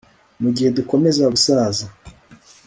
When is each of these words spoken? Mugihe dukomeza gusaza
Mugihe 0.41 0.69
dukomeza 0.77 1.21
gusaza 1.33 1.85